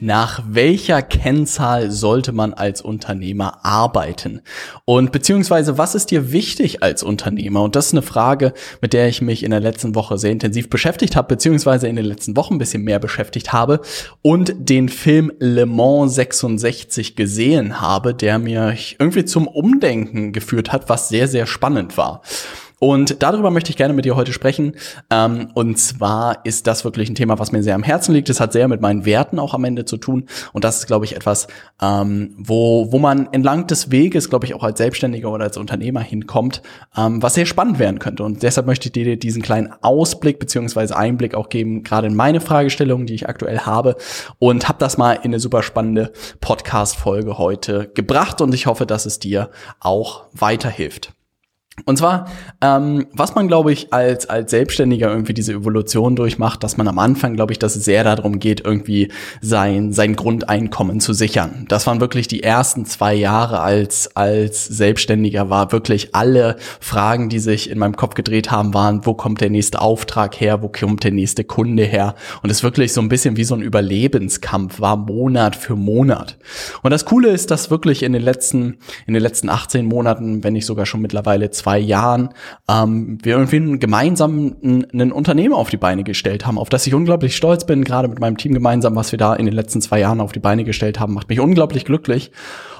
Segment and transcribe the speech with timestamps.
[0.00, 4.40] Nach welcher Kennzahl sollte man als Unternehmer arbeiten?
[4.84, 7.62] Und beziehungsweise, was ist dir wichtig als Unternehmer?
[7.62, 10.70] Und das ist eine Frage, mit der ich mich in der letzten Woche sehr intensiv
[10.70, 13.80] beschäftigt habe, beziehungsweise in den letzten Wochen ein bisschen mehr beschäftigt habe
[14.22, 20.88] und den Film Le Mans 66 gesehen habe, der mir irgendwie zum Umdenken geführt hat,
[20.88, 22.22] was sehr, sehr spannend war.
[22.82, 24.74] Und darüber möchte ich gerne mit dir heute sprechen.
[25.08, 28.28] Ähm, und zwar ist das wirklich ein Thema, was mir sehr am Herzen liegt.
[28.28, 30.26] Es hat sehr mit meinen Werten auch am Ende zu tun.
[30.52, 31.46] Und das ist, glaube ich, etwas,
[31.80, 36.00] ähm, wo, wo man entlang des Weges, glaube ich, auch als Selbstständiger oder als Unternehmer
[36.00, 36.60] hinkommt,
[36.96, 38.24] ähm, was sehr spannend werden könnte.
[38.24, 42.40] Und deshalb möchte ich dir diesen kleinen Ausblick beziehungsweise Einblick auch geben, gerade in meine
[42.40, 43.94] Fragestellungen, die ich aktuell habe.
[44.40, 48.40] Und habe das mal in eine super spannende Podcast-Folge heute gebracht.
[48.40, 51.12] Und ich hoffe, dass es dir auch weiterhilft.
[51.86, 52.26] Und zwar,
[52.60, 56.98] ähm, was man, glaube ich, als, als Selbstständiger irgendwie diese Evolution durchmacht, dass man am
[56.98, 61.64] Anfang, glaube ich, dass es sehr darum geht, irgendwie sein, sein Grundeinkommen zu sichern.
[61.68, 67.38] Das waren wirklich die ersten zwei Jahre als, als Selbstständiger, war wirklich alle Fragen, die
[67.38, 71.04] sich in meinem Kopf gedreht haben, waren, wo kommt der nächste Auftrag her, wo kommt
[71.04, 72.16] der nächste Kunde her?
[72.42, 76.36] Und es wirklich so ein bisschen wie so ein Überlebenskampf war, Monat für Monat.
[76.82, 80.52] Und das Coole ist, dass wirklich in den letzten, in den letzten 18 Monaten, wenn
[80.52, 82.30] nicht sogar schon mittlerweile zwei Jahren
[82.68, 86.94] ähm, wir irgendwie gemeinsam ein, ein Unternehmen auf die Beine gestellt haben, auf das ich
[86.94, 90.00] unglaublich stolz bin, gerade mit meinem Team gemeinsam, was wir da in den letzten zwei
[90.00, 92.32] Jahren auf die Beine gestellt haben, macht mich unglaublich glücklich.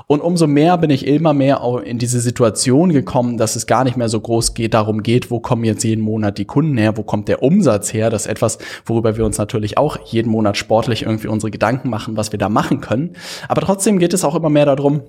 [0.09, 3.97] Und umso mehr bin ich immer mehr in diese Situation gekommen, dass es gar nicht
[3.97, 7.03] mehr so groß geht, darum geht, wo kommen jetzt jeden Monat die Kunden her, wo
[7.03, 8.11] kommt der Umsatz her.
[8.11, 12.17] Das ist etwas, worüber wir uns natürlich auch jeden Monat sportlich irgendwie unsere Gedanken machen,
[12.17, 13.13] was wir da machen können.
[13.49, 15.03] Aber trotzdem geht es auch immer mehr darum,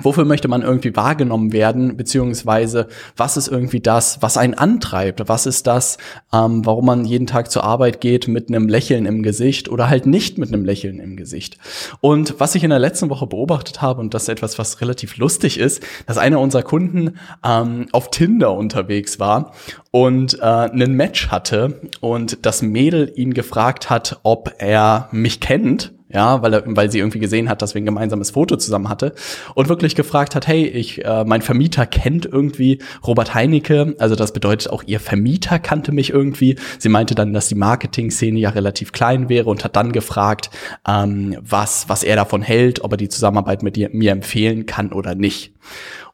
[0.00, 5.28] Wofür möchte man irgendwie wahrgenommen werden, beziehungsweise was ist irgendwie das, was einen antreibt?
[5.28, 5.98] Was ist das,
[6.32, 10.06] ähm, warum man jeden Tag zur Arbeit geht mit einem Lächeln im Gesicht oder halt
[10.06, 11.58] nicht mit einem Lächeln im Gesicht?
[12.00, 15.18] Und was ich in der letzten Woche beobachtet habe, und das ist etwas, was relativ
[15.18, 19.52] lustig ist, dass einer unserer Kunden ähm, auf Tinder unterwegs war
[19.90, 25.92] und äh, einen Match hatte und das Mädel ihn gefragt hat, ob er mich kennt
[26.12, 29.14] ja, weil er, weil sie irgendwie gesehen hat, dass wir ein gemeinsames Foto zusammen hatte
[29.54, 34.32] und wirklich gefragt hat, hey, ich, äh, mein Vermieter kennt irgendwie Robert Heinecke, also das
[34.32, 36.56] bedeutet auch ihr Vermieter kannte mich irgendwie.
[36.78, 40.50] Sie meinte dann, dass die Marketing-Szene ja relativ klein wäre und hat dann gefragt,
[40.86, 45.14] ähm, was, was er davon hält, ob er die Zusammenarbeit mit mir empfehlen kann oder
[45.14, 45.52] nicht.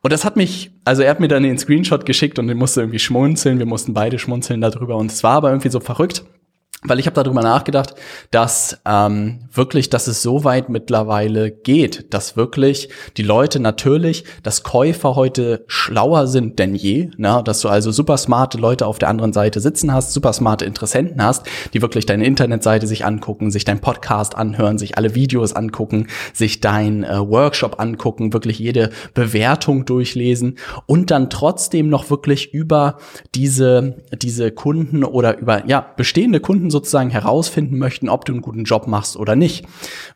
[0.01, 2.81] Und das hat mich, also er hat mir dann den Screenshot geschickt und ich musste
[2.81, 6.25] irgendwie schmunzeln, wir mussten beide schmunzeln darüber und es war aber irgendwie so verrückt,
[6.85, 7.97] weil ich habe darüber nachgedacht,
[8.31, 14.63] dass ähm, wirklich, dass es so weit mittlerweile geht, dass wirklich die Leute natürlich, dass
[14.63, 17.43] Käufer heute schlauer sind denn je, ne?
[17.45, 21.21] dass du also super smarte Leute auf der anderen Seite sitzen hast, super smarte Interessenten
[21.21, 26.07] hast, die wirklich deine Internetseite sich angucken, sich dein Podcast anhören, sich alle Videos angucken,
[26.33, 32.99] sich dein äh, Workshop angucken, wirklich jede Bewertung durchlesen und dann trotzdem noch wirklich über
[33.35, 38.43] diese diese Kunden oder über ja bestehende Kunden Kunden sozusagen herausfinden möchten, ob du einen
[38.43, 39.67] guten Job machst oder nicht.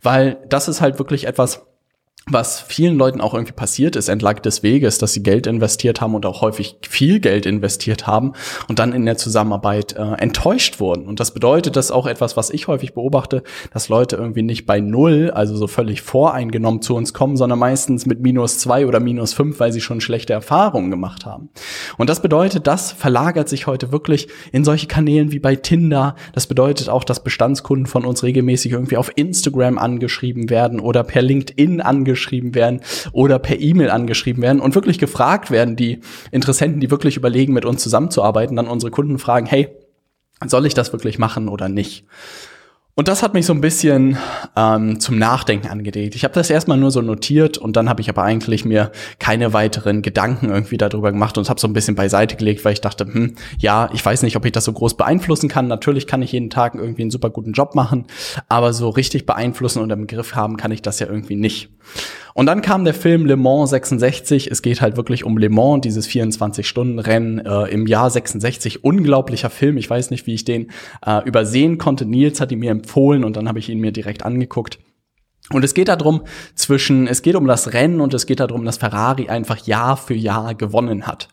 [0.03, 1.67] Weil das ist halt wirklich etwas,
[2.31, 6.15] was vielen Leuten auch irgendwie passiert ist entlang des Weges, dass sie Geld investiert haben
[6.15, 8.33] und auch häufig viel Geld investiert haben
[8.69, 11.07] und dann in der Zusammenarbeit äh, enttäuscht wurden.
[11.07, 14.67] Und das bedeutet, das ist auch etwas, was ich häufig beobachte, dass Leute irgendwie nicht
[14.67, 19.01] bei Null, also so völlig voreingenommen zu uns kommen, sondern meistens mit minus zwei oder
[19.01, 21.51] minus fünf, weil sie schon schlechte Erfahrungen gemacht haben.
[21.99, 26.15] Und das bedeutet, das verlagert sich heute wirklich in solche Kanälen wie bei Tinder.
[26.35, 31.23] Das bedeutet auch, dass Bestandskunden von uns regelmäßig irgendwie auf Instagram angeschrieben werden oder per
[31.23, 32.81] LinkedIn angeschrieben angeschrieben werden
[33.13, 36.01] oder per E-Mail angeschrieben werden und wirklich gefragt werden, die
[36.31, 39.69] Interessenten, die wirklich überlegen, mit uns zusammenzuarbeiten, dann unsere Kunden fragen, hey,
[40.45, 42.05] soll ich das wirklich machen oder nicht?
[42.95, 44.19] Und das hat mich so ein bisschen
[44.55, 46.15] ähm, zum Nachdenken angeregt.
[46.15, 49.55] Ich habe das erstmal nur so notiert und dann habe ich aber eigentlich mir keine
[49.55, 53.07] weiteren Gedanken irgendwie darüber gemacht und habe so ein bisschen beiseite gelegt, weil ich dachte,
[53.07, 55.69] hm, ja, ich weiß nicht, ob ich das so groß beeinflussen kann.
[55.69, 58.09] Natürlich kann ich jeden Tag irgendwie einen super guten Job machen,
[58.51, 61.71] aber so richtig beeinflussen und im Griff haben kann ich das ja irgendwie nicht.
[62.35, 64.51] Und dann kam der Film Le Mans 66.
[64.51, 68.85] Es geht halt wirklich um Le Mans, dieses 24-Stunden-Rennen äh, im Jahr 66.
[68.85, 69.77] Unglaublicher Film.
[69.77, 70.71] Ich weiß nicht, wie ich den
[71.05, 72.07] äh, übersehen konnte.
[72.07, 74.79] Nils hat ihn mir empfohlen und dann habe ich ihn mir direkt angeguckt.
[75.53, 76.23] Und es geht darum,
[76.55, 80.15] zwischen, es geht um das Rennen und es geht darum, dass Ferrari einfach Jahr für
[80.15, 81.29] Jahr gewonnen hat.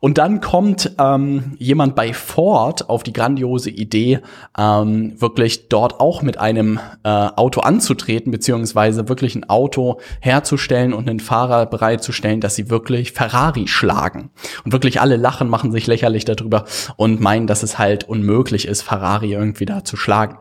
[0.00, 4.20] Und dann kommt ähm, jemand bei Ford auf die grandiose Idee,
[4.58, 11.08] ähm, wirklich dort auch mit einem äh, Auto anzutreten, beziehungsweise wirklich ein Auto herzustellen und
[11.08, 14.30] einen Fahrer bereitzustellen, dass sie wirklich Ferrari schlagen.
[14.64, 16.64] Und wirklich alle lachen, machen sich lächerlich darüber
[16.96, 20.38] und meinen, dass es halt unmöglich ist, Ferrari irgendwie da zu schlagen.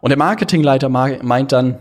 [0.00, 1.78] Und der Marketingleiter meint dann,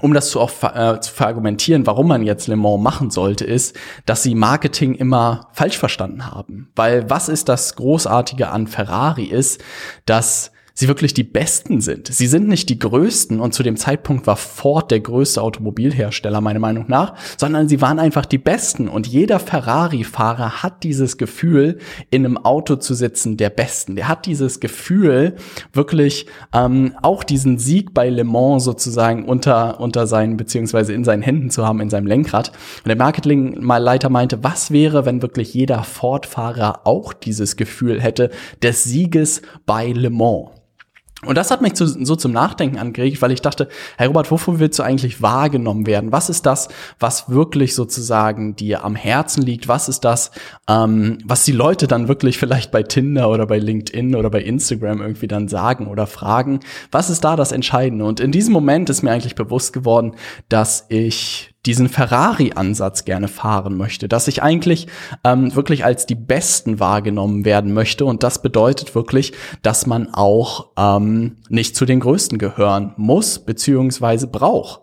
[0.00, 3.76] um das zu, auch, äh, zu verargumentieren, warum man jetzt Le Mans machen sollte, ist,
[4.06, 6.70] dass sie Marketing immer falsch verstanden haben.
[6.74, 9.62] Weil was ist das Großartige an Ferrari ist,
[10.06, 12.08] dass sie wirklich die Besten sind.
[12.08, 16.58] Sie sind nicht die Größten und zu dem Zeitpunkt war Ford der größte Automobilhersteller meiner
[16.58, 21.78] Meinung nach, sondern sie waren einfach die Besten und jeder Ferrari-Fahrer hat dieses Gefühl,
[22.10, 23.96] in einem Auto zu sitzen der Besten.
[23.96, 25.36] Der hat dieses Gefühl,
[25.72, 31.22] wirklich ähm, auch diesen Sieg bei Le Mans sozusagen unter, unter seinen, beziehungsweise in seinen
[31.22, 32.48] Händen zu haben, in seinem Lenkrad.
[32.78, 38.30] Und der Marketingleiter meinte, was wäre, wenn wirklich jeder Ford-Fahrer auch dieses Gefühl hätte
[38.62, 40.61] des Sieges bei Le Mans?
[41.24, 44.58] Und das hat mich zu, so zum Nachdenken angeregt, weil ich dachte, Herr Robert, wovon
[44.58, 46.10] willst du eigentlich wahrgenommen werden?
[46.10, 49.68] Was ist das, was wirklich sozusagen dir am Herzen liegt?
[49.68, 50.32] Was ist das,
[50.68, 55.00] ähm, was die Leute dann wirklich vielleicht bei Tinder oder bei LinkedIn oder bei Instagram
[55.00, 56.58] irgendwie dann sagen oder fragen?
[56.90, 58.04] Was ist da das Entscheidende?
[58.04, 60.16] Und in diesem Moment ist mir eigentlich bewusst geworden,
[60.48, 64.88] dass ich diesen Ferrari-Ansatz gerne fahren möchte, dass ich eigentlich
[65.22, 68.04] ähm, wirklich als die Besten wahrgenommen werden möchte.
[68.04, 69.32] Und das bedeutet wirklich,
[69.62, 74.80] dass man auch ähm, nicht zu den Größten gehören muss, beziehungsweise braucht.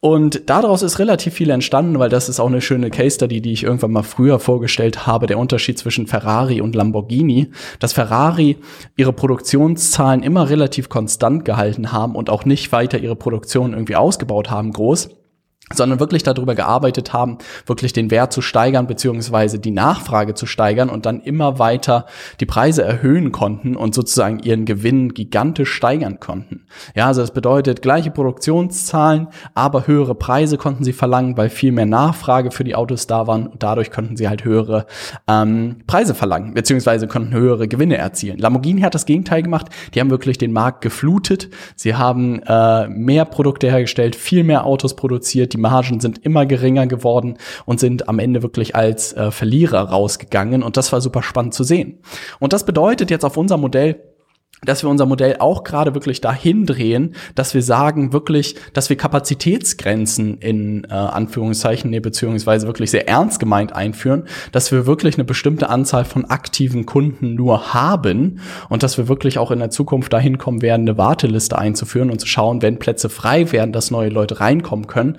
[0.00, 3.52] Und daraus ist relativ viel entstanden, weil das ist auch eine schöne Case Study, die
[3.52, 8.56] ich irgendwann mal früher vorgestellt habe, der Unterschied zwischen Ferrari und Lamborghini, dass Ferrari
[8.96, 14.50] ihre Produktionszahlen immer relativ konstant gehalten haben und auch nicht weiter ihre Produktion irgendwie ausgebaut
[14.50, 15.10] haben groß
[15.74, 20.88] sondern wirklich darüber gearbeitet haben, wirklich den Wert zu steigern, beziehungsweise die Nachfrage zu steigern
[20.88, 22.06] und dann immer weiter
[22.38, 26.66] die Preise erhöhen konnten und sozusagen ihren Gewinn gigantisch steigern konnten.
[26.94, 31.86] Ja, also das bedeutet gleiche Produktionszahlen, aber höhere Preise konnten sie verlangen, weil viel mehr
[31.86, 34.86] Nachfrage für die Autos da waren und dadurch konnten sie halt höhere
[35.26, 38.38] ähm, Preise verlangen, beziehungsweise konnten höhere Gewinne erzielen.
[38.38, 43.24] Lamborghini hat das Gegenteil gemacht, die haben wirklich den Markt geflutet, sie haben äh, mehr
[43.24, 48.18] Produkte hergestellt, viel mehr Autos produziert, die Margen sind immer geringer geworden und sind am
[48.18, 50.62] Ende wirklich als äh, Verlierer rausgegangen.
[50.62, 51.98] Und das war super spannend zu sehen.
[52.38, 54.05] Und das bedeutet jetzt auf unser Modell,
[54.64, 58.96] dass wir unser Modell auch gerade wirklich dahin drehen, dass wir sagen wirklich, dass wir
[58.96, 65.24] Kapazitätsgrenzen in äh, Anführungszeichen, nee, beziehungsweise wirklich sehr ernst gemeint einführen, dass wir wirklich eine
[65.24, 70.12] bestimmte Anzahl von aktiven Kunden nur haben und dass wir wirklich auch in der Zukunft
[70.12, 74.08] dahin kommen werden, eine Warteliste einzuführen und zu schauen, wenn Plätze frei werden, dass neue
[74.08, 75.18] Leute reinkommen können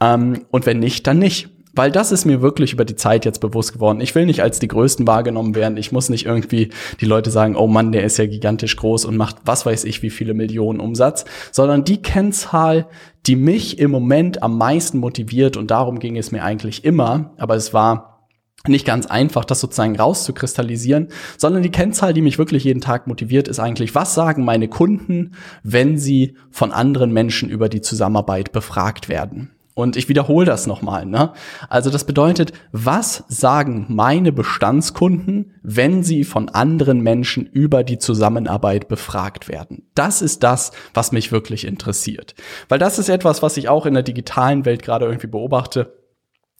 [0.00, 1.57] ähm, und wenn nicht, dann nicht.
[1.74, 4.00] Weil das ist mir wirklich über die Zeit jetzt bewusst geworden.
[4.00, 5.76] Ich will nicht als die Größten wahrgenommen werden.
[5.76, 6.70] Ich muss nicht irgendwie
[7.00, 10.02] die Leute sagen, oh Mann, der ist ja gigantisch groß und macht was weiß ich
[10.02, 12.86] wie viele Millionen Umsatz, sondern die Kennzahl,
[13.26, 17.56] die mich im Moment am meisten motiviert und darum ging es mir eigentlich immer, aber
[17.56, 18.18] es war
[18.66, 23.48] nicht ganz einfach, das sozusagen rauszukristallisieren, sondern die Kennzahl, die mich wirklich jeden Tag motiviert,
[23.48, 25.32] ist eigentlich, was sagen meine Kunden,
[25.62, 29.50] wenn sie von anderen Menschen über die Zusammenarbeit befragt werden?
[29.78, 31.06] Und ich wiederhole das nochmal.
[31.06, 31.32] Ne?
[31.68, 38.88] Also das bedeutet, was sagen meine Bestandskunden, wenn sie von anderen Menschen über die Zusammenarbeit
[38.88, 39.84] befragt werden?
[39.94, 42.34] Das ist das, was mich wirklich interessiert.
[42.68, 45.97] Weil das ist etwas, was ich auch in der digitalen Welt gerade irgendwie beobachte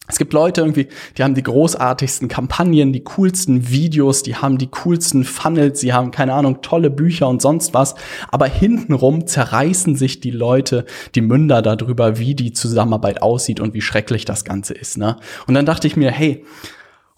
[0.09, 0.87] es gibt Leute irgendwie,
[1.17, 6.09] die haben die großartigsten Kampagnen, die coolsten Videos, die haben die coolsten Funnels, sie haben
[6.09, 7.93] keine Ahnung, tolle Bücher und sonst was.
[8.29, 13.81] Aber hintenrum zerreißen sich die Leute die Münder darüber, wie die Zusammenarbeit aussieht und wie
[13.81, 14.97] schrecklich das Ganze ist.
[14.97, 15.17] Ne?
[15.45, 16.43] Und dann dachte ich mir, hey,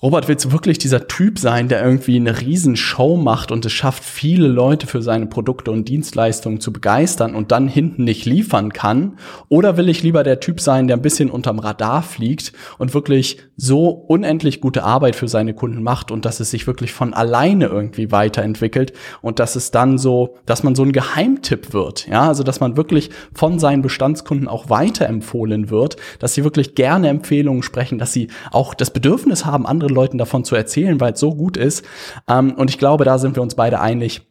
[0.03, 4.03] Robert, willst du wirklich dieser Typ sein, der irgendwie eine Riesenshow macht und es schafft,
[4.03, 9.19] viele Leute für seine Produkte und Dienstleistungen zu begeistern und dann hinten nicht liefern kann?
[9.47, 13.37] Oder will ich lieber der Typ sein, der ein bisschen unterm Radar fliegt und wirklich
[13.57, 17.67] so unendlich gute Arbeit für seine Kunden macht und dass es sich wirklich von alleine
[17.67, 22.41] irgendwie weiterentwickelt und dass es dann so, dass man so ein Geheimtipp wird, ja, also
[22.41, 27.99] dass man wirklich von seinen Bestandskunden auch weiterempfohlen wird, dass sie wirklich gerne Empfehlungen sprechen,
[27.99, 31.57] dass sie auch das Bedürfnis haben, andere Leuten davon zu erzählen, weil es so gut
[31.57, 31.85] ist.
[32.27, 34.21] Ähm, und ich glaube, da sind wir uns beide einig,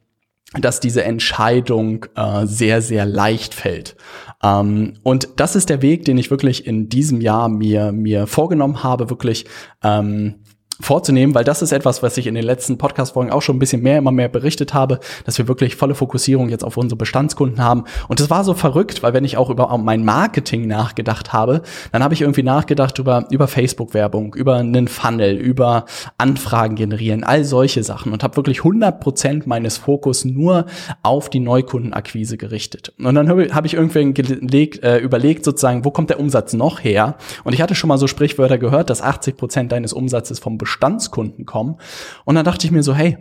[0.61, 3.97] dass diese Entscheidung äh, sehr, sehr leicht fällt.
[4.43, 8.83] Ähm, und das ist der Weg, den ich wirklich in diesem Jahr mir, mir vorgenommen
[8.83, 9.47] habe, wirklich
[9.85, 10.41] ähm,
[10.81, 13.83] vorzunehmen, weil das ist etwas, was ich in den letzten Podcast-Folgen auch schon ein bisschen
[13.83, 17.85] mehr, immer mehr berichtet habe, dass wir wirklich volle Fokussierung jetzt auf unsere Bestandskunden haben.
[18.09, 22.03] Und das war so verrückt, weil wenn ich auch über mein Marketing nachgedacht habe, dann
[22.03, 25.85] habe ich irgendwie nachgedacht über, über Facebook-Werbung, über einen Funnel, über
[26.19, 30.67] Anfragen generieren, all solche Sachen und habe wirklich 100 Prozent meines Fokus nur
[31.03, 32.93] auf die Neukundenakquise gerichtet.
[32.99, 36.83] Und dann habe hab ich irgendwann gelegt, äh, überlegt sozusagen, wo kommt der Umsatz noch
[36.83, 37.17] her?
[37.45, 41.47] Und ich hatte schon mal so Sprichwörter gehört, dass 80 Prozent deines Umsatzes vom Bestandskunden
[41.47, 41.77] kommen.
[42.25, 43.19] Und dann dachte ich mir so, hey,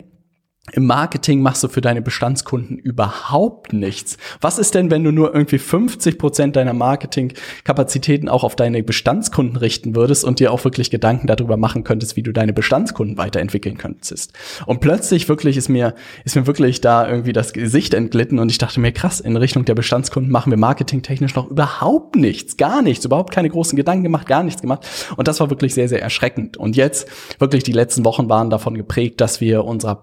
[0.72, 4.18] im Marketing machst du für deine Bestandskunden überhaupt nichts.
[4.40, 9.56] Was ist denn, wenn du nur irgendwie 50 Prozent deiner Marketingkapazitäten auch auf deine Bestandskunden
[9.56, 13.78] richten würdest und dir auch wirklich Gedanken darüber machen könntest, wie du deine Bestandskunden weiterentwickeln
[13.78, 14.32] könntest?
[14.66, 18.58] Und plötzlich wirklich ist mir, ist mir wirklich da irgendwie das Gesicht entglitten und ich
[18.58, 23.04] dachte mir, krass, in Richtung der Bestandskunden machen wir marketingtechnisch noch überhaupt nichts, gar nichts,
[23.04, 24.86] überhaupt keine großen Gedanken gemacht, gar nichts gemacht.
[25.16, 26.58] Und das war wirklich sehr, sehr erschreckend.
[26.58, 29.94] Und jetzt wirklich die letzten Wochen waren davon geprägt, dass wir unser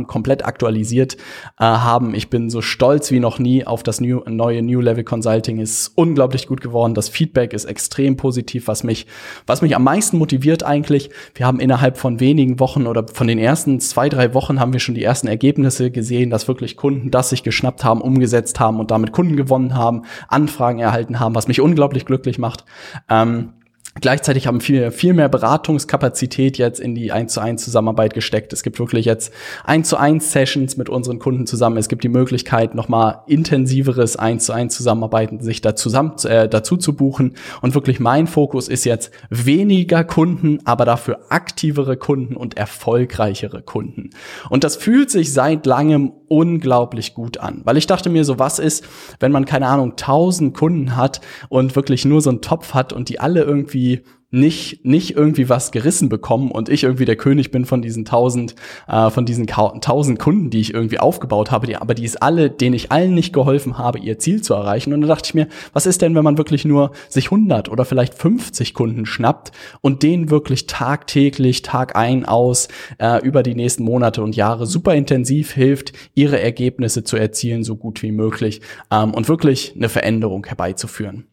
[0.00, 1.16] Programm komplett aktualisiert
[1.58, 2.14] äh, haben.
[2.14, 5.58] Ich bin so stolz wie noch nie auf das New, neue New Level Consulting.
[5.60, 6.94] Ist unglaublich gut geworden.
[6.94, 9.06] Das Feedback ist extrem positiv, was mich,
[9.46, 11.10] was mich am meisten motiviert eigentlich.
[11.34, 14.80] Wir haben innerhalb von wenigen Wochen oder von den ersten zwei, drei Wochen haben wir
[14.80, 18.90] schon die ersten Ergebnisse gesehen, dass wirklich Kunden das sich geschnappt haben, umgesetzt haben und
[18.90, 22.64] damit Kunden gewonnen haben, Anfragen erhalten haben, was mich unglaublich glücklich macht.
[23.08, 23.52] Ähm,
[23.96, 28.52] Gleichzeitig haben wir viel mehr Beratungskapazität jetzt in die 1 zu 1 Zusammenarbeit gesteckt.
[28.52, 29.32] Es gibt wirklich jetzt
[29.64, 31.76] 1 zu 1 Sessions mit unseren Kunden zusammen.
[31.76, 36.76] Es gibt die Möglichkeit, nochmal intensiveres 1 zu 1 Zusammenarbeiten, sich da zusammen, äh, dazu
[36.76, 37.34] zu buchen.
[37.62, 44.10] Und wirklich mein Fokus ist jetzt weniger Kunden, aber dafür aktivere Kunden und erfolgreichere Kunden.
[44.50, 48.58] Und das fühlt sich seit langem unglaublich gut an, weil ich dachte mir so, was
[48.58, 48.86] ist,
[49.18, 53.08] wenn man keine Ahnung, 1000 Kunden hat und wirklich nur so einen Topf hat und
[53.08, 57.50] die alle irgendwie irgendwie nicht, nicht irgendwie was gerissen bekommen und ich irgendwie der König
[57.50, 58.54] bin von diesen tausend,
[58.86, 62.48] äh, von diesen tausend Kunden, die ich irgendwie aufgebaut habe, die, aber die ist alle,
[62.50, 64.92] denen ich allen nicht geholfen habe, ihr Ziel zu erreichen.
[64.92, 67.84] Und dann dachte ich mir, was ist denn, wenn man wirklich nur sich 100 oder
[67.84, 72.68] vielleicht 50 Kunden schnappt und denen wirklich tagtäglich, Tag ein, aus,
[72.98, 77.76] äh, über die nächsten Monate und Jahre super intensiv hilft, ihre Ergebnisse zu erzielen, so
[77.76, 78.60] gut wie möglich
[78.92, 81.29] ähm, und wirklich eine Veränderung herbeizuführen.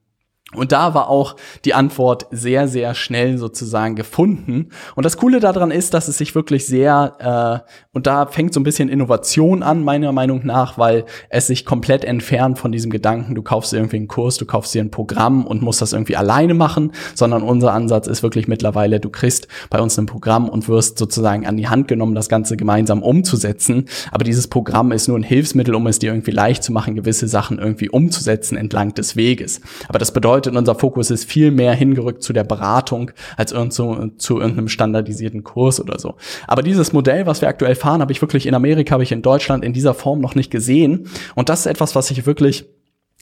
[0.54, 1.36] Und da war auch
[1.66, 4.70] die Antwort sehr, sehr schnell sozusagen gefunden.
[4.96, 8.62] Und das Coole daran ist, dass es sich wirklich sehr, äh, und da fängt so
[8.62, 13.36] ein bisschen Innovation an, meiner Meinung nach, weil es sich komplett entfernt von diesem Gedanken,
[13.36, 16.16] du kaufst dir irgendwie einen Kurs, du kaufst dir ein Programm und musst das irgendwie
[16.16, 20.70] alleine machen, sondern unser Ansatz ist wirklich mittlerweile, du kriegst bei uns ein Programm und
[20.70, 23.90] wirst sozusagen an die Hand genommen, das Ganze gemeinsam umzusetzen.
[24.12, 27.28] Aber dieses Programm ist nur ein Hilfsmittel, um es dir irgendwie leicht zu machen, gewisse
[27.28, 29.60] Sachen irgendwie umzusetzen entlang des Weges.
[29.90, 33.74] Aber das bedeutet, bedeutet, unser Fokus ist viel mehr hingerückt zu der Beratung als irgend
[33.74, 36.16] zu, zu irgendeinem standardisierten Kurs oder so.
[36.48, 39.22] Aber dieses Modell, was wir aktuell fahren, habe ich wirklich in Amerika, habe ich in
[39.22, 41.10] Deutschland in dieser Form noch nicht gesehen.
[41.36, 42.66] Und das ist etwas, was ich wirklich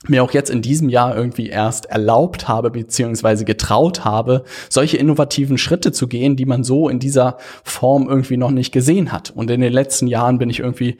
[0.07, 5.57] mir auch jetzt in diesem Jahr irgendwie erst erlaubt habe, beziehungsweise getraut habe, solche innovativen
[5.57, 9.31] Schritte zu gehen, die man so in dieser Form irgendwie noch nicht gesehen hat.
[9.31, 10.97] Und in den letzten Jahren bin ich irgendwie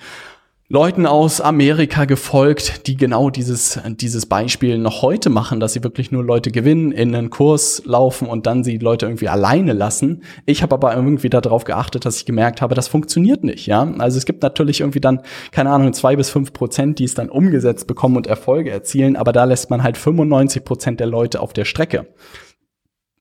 [0.68, 6.12] Leuten aus Amerika gefolgt, die genau dieses, dieses Beispiel noch heute machen, dass sie wirklich
[6.12, 10.24] nur Leute gewinnen, in einen Kurs laufen und dann sie Leute irgendwie alleine lassen.
[10.48, 13.88] Ich habe aber irgendwie darauf geachtet, dass ich gemerkt habe, das funktioniert nicht, ja.
[14.00, 17.30] Also es gibt natürlich irgendwie dann, keine Ahnung, zwei bis fünf Prozent, die es dann
[17.30, 21.54] umgesetzt bekommen und Erfolge erzielen, aber da lässt man halt 95 Prozent der Leute auf
[21.54, 22.08] der Strecke.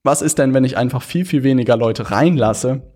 [0.03, 2.94] Was ist denn, wenn ich einfach viel, viel weniger Leute reinlasse?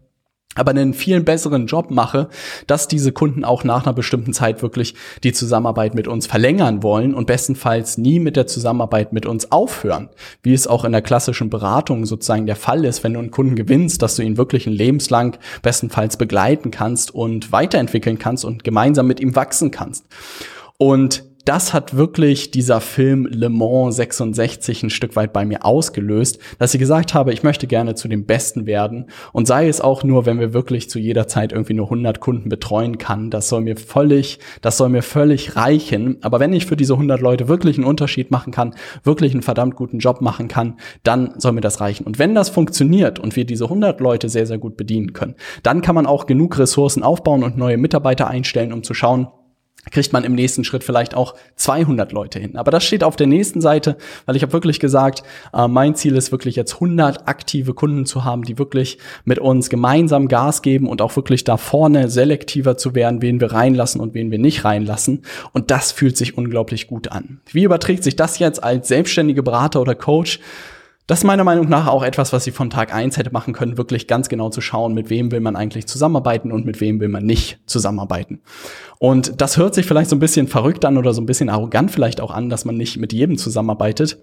[0.58, 2.28] Aber einen viel besseren Job mache,
[2.66, 7.14] dass diese Kunden auch nach einer bestimmten Zeit wirklich die Zusammenarbeit mit uns verlängern wollen
[7.14, 10.08] und bestenfalls nie mit der Zusammenarbeit mit uns aufhören.
[10.42, 13.56] Wie es auch in der klassischen Beratung sozusagen der Fall ist, wenn du einen Kunden
[13.56, 19.06] gewinnst, dass du ihn wirklich ein lebenslang bestenfalls begleiten kannst und weiterentwickeln kannst und gemeinsam
[19.06, 20.06] mit ihm wachsen kannst.
[20.78, 26.38] Und das hat wirklich dieser Film Le Mans 66 ein Stück weit bei mir ausgelöst,
[26.58, 30.04] dass ich gesagt habe, ich möchte gerne zu dem Besten werden und sei es auch
[30.04, 33.62] nur, wenn wir wirklich zu jeder Zeit irgendwie nur 100 Kunden betreuen kann, das soll
[33.62, 36.18] mir völlig, das soll mir völlig reichen.
[36.20, 39.74] Aber wenn ich für diese 100 Leute wirklich einen Unterschied machen kann, wirklich einen verdammt
[39.74, 42.04] guten Job machen kann, dann soll mir das reichen.
[42.04, 45.80] Und wenn das funktioniert und wir diese 100 Leute sehr, sehr gut bedienen können, dann
[45.80, 49.28] kann man auch genug Ressourcen aufbauen und neue Mitarbeiter einstellen, um zu schauen,
[49.90, 52.56] kriegt man im nächsten Schritt vielleicht auch 200 Leute hin.
[52.56, 55.22] Aber das steht auf der nächsten Seite, weil ich habe wirklich gesagt,
[55.54, 59.70] äh, mein Ziel ist wirklich jetzt 100 aktive Kunden zu haben, die wirklich mit uns
[59.70, 64.14] gemeinsam Gas geben und auch wirklich da vorne selektiver zu werden, wen wir reinlassen und
[64.14, 65.22] wen wir nicht reinlassen.
[65.52, 67.40] Und das fühlt sich unglaublich gut an.
[67.50, 70.40] Wie überträgt sich das jetzt als selbstständige Berater oder Coach?
[71.08, 73.78] Das ist meiner Meinung nach auch etwas, was sie von Tag eins hätte machen können,
[73.78, 77.08] wirklich ganz genau zu schauen, mit wem will man eigentlich zusammenarbeiten und mit wem will
[77.08, 78.42] man nicht zusammenarbeiten.
[78.98, 81.90] Und das hört sich vielleicht so ein bisschen verrückt an oder so ein bisschen arrogant
[81.90, 84.18] vielleicht auch an, dass man nicht mit jedem zusammenarbeitet.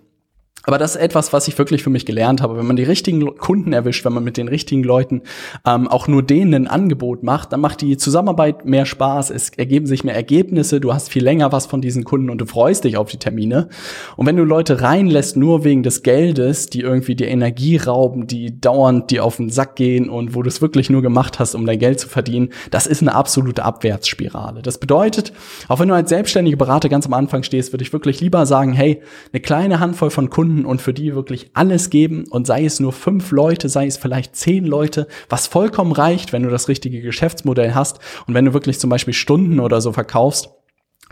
[0.66, 2.58] Aber das ist etwas, was ich wirklich für mich gelernt habe.
[2.58, 5.22] Wenn man die richtigen Kunden erwischt, wenn man mit den richtigen Leuten
[5.66, 9.86] ähm, auch nur denen ein Angebot macht, dann macht die Zusammenarbeit mehr Spaß, es ergeben
[9.86, 12.98] sich mehr Ergebnisse, du hast viel länger was von diesen Kunden und du freust dich
[12.98, 13.70] auf die Termine.
[14.16, 18.60] Und wenn du Leute reinlässt, nur wegen des Geldes, die irgendwie die Energie rauben, die
[18.60, 21.66] dauernd dir auf den Sack gehen und wo du es wirklich nur gemacht hast, um
[21.66, 24.62] dein Geld zu verdienen, das ist eine absolute Abwärtsspirale.
[24.62, 25.34] Das bedeutet,
[25.68, 28.74] auch wenn du als selbstständiger Berater ganz am Anfang stehst, würde ich wirklich lieber sagen,
[28.74, 32.66] hey, eine kleine Handvoll von Kunden Kunden und für die wirklich alles geben und sei
[32.66, 36.68] es nur fünf Leute, sei es vielleicht zehn Leute, was vollkommen reicht, wenn du das
[36.68, 40.50] richtige Geschäftsmodell hast und wenn du wirklich zum Beispiel Stunden oder so verkaufst,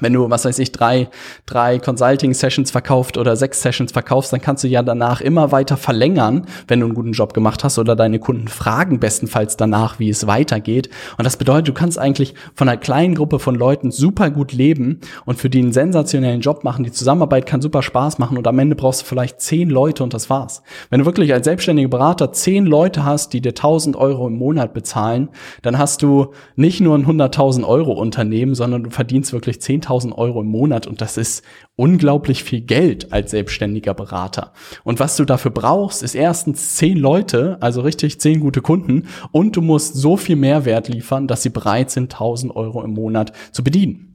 [0.03, 1.10] wenn du, was weiß ich, drei,
[1.45, 6.45] drei Consulting-Sessions verkauft oder sechs Sessions verkaufst, dann kannst du ja danach immer weiter verlängern,
[6.67, 10.27] wenn du einen guten Job gemacht hast oder deine Kunden fragen bestenfalls danach, wie es
[10.27, 10.89] weitergeht.
[11.17, 15.00] Und das bedeutet, du kannst eigentlich von einer kleinen Gruppe von Leuten super gut leben
[15.25, 16.83] und für die einen sensationellen Job machen.
[16.83, 20.13] Die Zusammenarbeit kann super Spaß machen und am Ende brauchst du vielleicht zehn Leute und
[20.13, 20.63] das war's.
[20.89, 24.74] Wenn du wirklich als selbstständiger Berater zehn Leute hast, die dir 1000 Euro im Monat
[24.74, 25.29] bezahlen,
[25.62, 30.13] dann hast du nicht nur ein 100.000 Euro Unternehmen, sondern du verdienst wirklich 10 10.000
[30.17, 31.43] Euro im Monat und das ist
[31.75, 34.53] unglaublich viel Geld als selbstständiger Berater.
[34.83, 39.55] Und was du dafür brauchst, ist erstens zehn Leute, also richtig zehn gute Kunden und
[39.55, 43.63] du musst so viel Mehrwert liefern, dass sie bereit sind, 1.000 Euro im Monat zu
[43.63, 44.12] bedienen.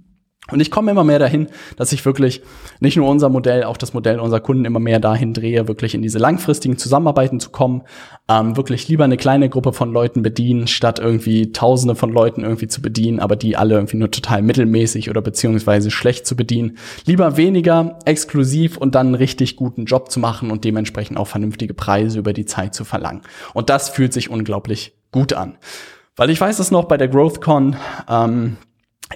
[0.51, 2.43] Und ich komme immer mehr dahin, dass ich wirklich
[2.81, 6.03] nicht nur unser Modell, auch das Modell unserer Kunden immer mehr dahin drehe, wirklich in
[6.03, 7.83] diese langfristigen Zusammenarbeiten zu kommen,
[8.29, 12.69] ähm, wirklich lieber eine kleine Gruppe von Leuten bedienen, statt irgendwie Tausende von Leuten irgendwie
[12.69, 16.79] zu bedienen, aber die alle irgendwie nur total mittelmäßig oder beziehungsweise schlecht zu bedienen.
[17.05, 21.75] Lieber weniger exklusiv und dann einen richtig guten Job zu machen und dementsprechend auch vernünftige
[21.75, 23.23] Preise über die Zeit zu verlangen.
[23.53, 25.59] Und das fühlt sich unglaublich gut an.
[26.17, 27.77] Weil ich weiß es noch bei der GrowthCon,
[28.09, 28.57] ähm,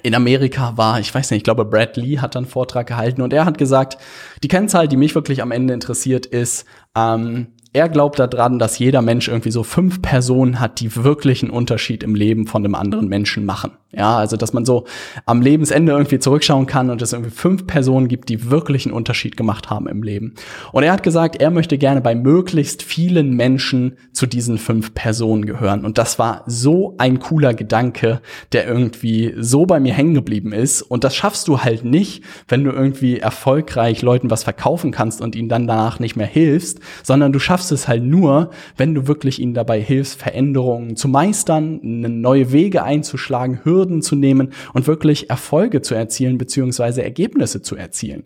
[0.01, 3.31] in Amerika war, ich weiß nicht, ich glaube, Brad Lee hat dann Vortrag gehalten und
[3.31, 3.97] er hat gesagt,
[4.41, 9.01] die Kennzahl, die mich wirklich am Ende interessiert, ist, ähm, er glaubt daran, dass jeder
[9.01, 13.07] Mensch irgendwie so fünf Personen hat, die wirklich einen Unterschied im Leben von einem anderen
[13.07, 13.71] Menschen machen.
[13.95, 14.85] Ja, also dass man so
[15.27, 19.37] am Lebensende irgendwie zurückschauen kann und es irgendwie fünf Personen gibt, die wirklich einen Unterschied
[19.37, 20.33] gemacht haben im Leben.
[20.71, 25.45] Und er hat gesagt, er möchte gerne bei möglichst vielen Menschen zu diesen fünf Personen
[25.45, 25.85] gehören.
[25.85, 30.81] Und das war so ein cooler Gedanke, der irgendwie so bei mir hängen geblieben ist.
[30.81, 35.35] Und das schaffst du halt nicht, wenn du irgendwie erfolgreich Leuten was verkaufen kannst und
[35.35, 39.39] ihnen dann danach nicht mehr hilfst, sondern du schaffst es halt nur, wenn du wirklich
[39.39, 45.81] ihnen dabei hilfst, Veränderungen zu meistern, neue Wege einzuschlagen, Hürden zu nehmen und wirklich Erfolge
[45.81, 48.23] zu erzielen beziehungsweise Ergebnisse zu erzielen.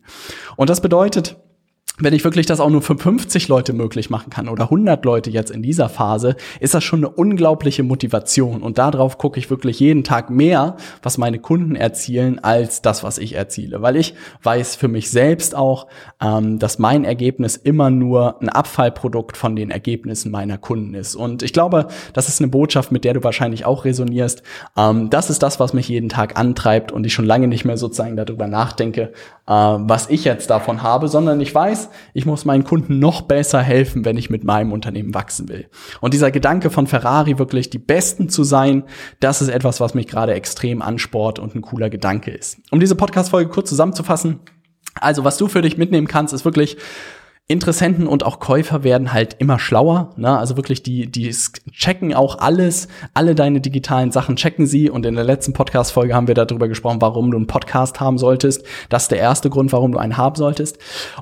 [0.55, 1.37] Und das bedeutet,
[1.99, 5.31] wenn ich wirklich das auch nur für 50 Leute möglich machen kann oder 100 Leute
[5.31, 8.61] jetzt in dieser Phase, ist das schon eine unglaubliche Motivation.
[8.61, 13.17] Und darauf gucke ich wirklich jeden Tag mehr, was meine Kunden erzielen, als das, was
[13.17, 13.81] ich erziele.
[13.81, 15.87] Weil ich weiß für mich selbst auch,
[16.21, 21.15] ähm, dass mein Ergebnis immer nur ein Abfallprodukt von den Ergebnissen meiner Kunden ist.
[21.15, 24.43] Und ich glaube, das ist eine Botschaft, mit der du wahrscheinlich auch resonierst.
[24.77, 27.77] Ähm, das ist das, was mich jeden Tag antreibt und ich schon lange nicht mehr
[27.77, 29.13] sozusagen darüber nachdenke,
[29.47, 33.61] äh, was ich jetzt davon habe, sondern ich weiß, ich muss meinen Kunden noch besser
[33.61, 35.67] helfen, wenn ich mit meinem Unternehmen wachsen will.
[36.01, 38.83] Und dieser Gedanke von Ferrari wirklich die Besten zu sein,
[39.19, 42.59] das ist etwas, was mich gerade extrem ansport und ein cooler Gedanke ist.
[42.71, 44.39] Um diese Podcast-Folge kurz zusammenzufassen,
[44.95, 46.77] also was du für dich mitnehmen kannst, ist wirklich
[47.49, 50.09] Interessenten und auch Käufer werden halt immer schlauer.
[50.17, 50.37] Ne?
[50.37, 51.33] Also wirklich, die, die
[51.71, 54.89] checken auch alles, alle deine digitalen Sachen checken sie.
[54.89, 58.65] Und in der letzten Podcast-Folge haben wir darüber gesprochen, warum du einen Podcast haben solltest.
[58.89, 60.77] Das ist der erste Grund, warum du einen haben solltest.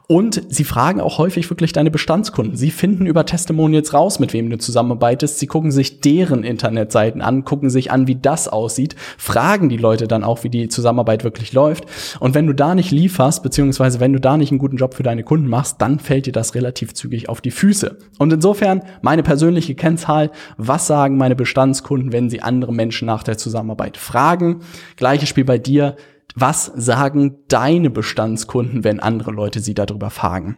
[0.08, 2.56] Und sie fragen auch häufig wirklich deine Bestandskunden.
[2.56, 5.38] Sie finden über Testimonials raus, mit wem du zusammenarbeitest.
[5.38, 10.08] Sie gucken sich deren Internetseiten an, gucken sich an, wie das aussieht, fragen die Leute
[10.08, 11.86] dann auch, wie die Zusammenarbeit wirklich läuft.
[12.20, 15.04] Und wenn du da nicht lieferst, beziehungsweise wenn du da nicht einen guten Job für
[15.04, 17.98] deine Kunden machst, dann fällt fällt dir das relativ zügig auf die Füße.
[18.20, 23.38] Und insofern meine persönliche Kennzahl, was sagen meine Bestandskunden, wenn sie andere Menschen nach der
[23.38, 24.62] Zusammenarbeit fragen?
[24.96, 25.98] Gleiches Spiel bei dir.
[26.34, 30.56] Was sagen deine Bestandskunden, wenn andere Leute sie darüber fragen?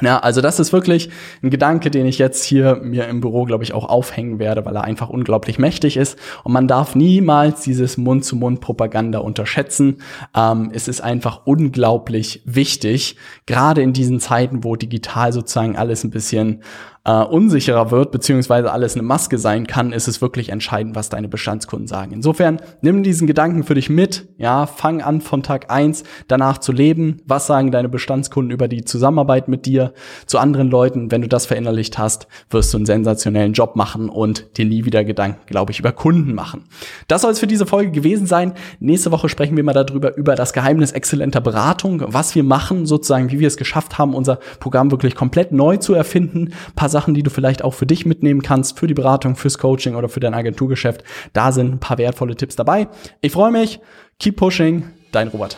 [0.00, 1.10] Ja, also das ist wirklich
[1.42, 4.74] ein Gedanke, den ich jetzt hier mir im Büro, glaube ich, auch aufhängen werde, weil
[4.74, 6.18] er einfach unglaublich mächtig ist.
[6.44, 9.98] Und man darf niemals dieses Mund-zu-Mund-Propaganda unterschätzen.
[10.34, 16.10] Ähm, es ist einfach unglaublich wichtig, gerade in diesen Zeiten, wo digital sozusagen alles ein
[16.10, 16.62] bisschen
[17.04, 21.28] äh, unsicherer wird, beziehungsweise alles eine Maske sein kann, ist es wirklich entscheidend, was deine
[21.28, 22.12] Bestandskunden sagen.
[22.12, 26.70] Insofern nimm diesen Gedanken für dich mit, ja, fang an von Tag eins danach zu
[26.70, 27.20] leben.
[27.26, 29.94] Was sagen deine Bestandskunden über die Zusammenarbeit mit dir
[30.26, 31.10] zu anderen Leuten?
[31.10, 35.04] Wenn du das verinnerlicht hast, wirst du einen sensationellen Job machen und dir nie wieder
[35.04, 36.64] Gedanken, glaube ich, über Kunden machen.
[37.08, 38.52] Das soll es für diese Folge gewesen sein.
[38.78, 43.32] Nächste Woche sprechen wir mal darüber, über das Geheimnis exzellenter Beratung, was wir machen, sozusagen,
[43.32, 46.52] wie wir es geschafft haben, unser Programm wirklich komplett neu zu erfinden.
[46.76, 49.96] Paar Sachen, die du vielleicht auch für dich mitnehmen kannst, für die Beratung, fürs Coaching
[49.96, 51.02] oder für dein Agenturgeschäft.
[51.32, 52.86] Da sind ein paar wertvolle Tipps dabei.
[53.20, 53.80] Ich freue mich.
[54.20, 54.84] Keep pushing.
[55.10, 55.56] Dein Robert.